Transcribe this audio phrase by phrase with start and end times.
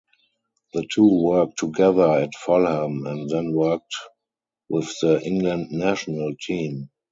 [0.73, 6.89] The two worked together at Fulham and then with the England national team.